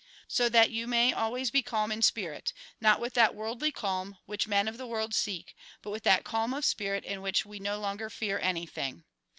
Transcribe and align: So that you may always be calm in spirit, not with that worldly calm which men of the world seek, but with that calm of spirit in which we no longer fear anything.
So 0.27 0.49
that 0.49 0.71
you 0.71 0.87
may 0.87 1.13
always 1.13 1.51
be 1.51 1.61
calm 1.61 1.91
in 1.91 2.01
spirit, 2.01 2.53
not 2.79 2.99
with 2.99 3.13
that 3.13 3.35
worldly 3.35 3.71
calm 3.71 4.17
which 4.25 4.47
men 4.47 4.67
of 4.67 4.79
the 4.79 4.87
world 4.87 5.13
seek, 5.13 5.55
but 5.83 5.91
with 5.91 6.01
that 6.05 6.23
calm 6.23 6.55
of 6.55 6.65
spirit 6.65 7.05
in 7.05 7.21
which 7.21 7.45
we 7.45 7.59
no 7.59 7.77
longer 7.79 8.09
fear 8.09 8.39
anything. 8.39 9.03